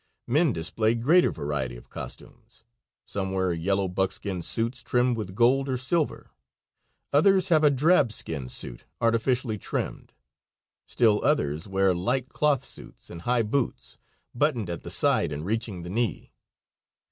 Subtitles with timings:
[0.25, 2.63] Men display greater variety of costumes:
[3.05, 6.31] some wear yellow buckskin suits trimmed with gold or silver,
[7.13, 10.13] others have a drab skin suit artistically trimmed,
[10.87, 13.99] still others wear light cloth suits and high boots,
[14.33, 16.33] buttoned at the side, and reaching the knee.